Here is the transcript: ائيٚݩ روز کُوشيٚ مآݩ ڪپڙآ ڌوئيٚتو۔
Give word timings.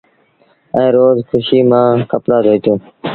ائيٚݩ 0.75 0.93
روز 0.95 1.17
کُوشيٚ 1.29 1.67
مآݩ 1.69 2.05
ڪپڙآ 2.11 2.37
ڌوئيٚتو۔ 2.45 2.73